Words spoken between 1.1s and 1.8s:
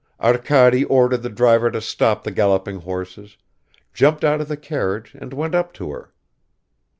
the driver to